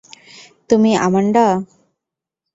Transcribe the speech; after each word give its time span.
তুমি, 0.69 0.91
আমান্ডা? 0.97 1.45